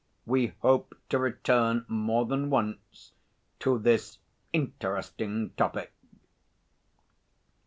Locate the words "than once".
2.25-3.11